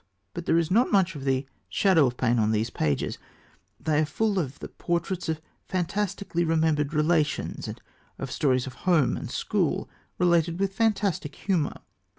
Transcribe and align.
But 0.33 0.47
there 0.47 0.57
is 0.57 0.71
not 0.71 0.91
much 0.91 1.13
of 1.15 1.25
the 1.25 1.45
shadow 1.69 2.07
of 2.07 2.17
pain 2.17 2.39
on 2.39 2.49
these 2.51 2.71
pages. 2.71 3.19
They 3.79 3.99
are 3.99 4.05
full 4.07 4.39
of 4.39 4.57
the 4.57 4.67
portraits 4.69 5.29
of 5.29 5.39
fantastically 5.67 6.43
remembered 6.43 6.91
relations 6.91 7.67
and 7.67 7.79
of 8.17 8.31
stories 8.31 8.65
of 8.65 8.73
home 8.89 9.15
and 9.15 9.29
school 9.29 9.87
related 10.17 10.59
with 10.59 10.73
fantastic 10.73 11.35
humour. 11.35 11.81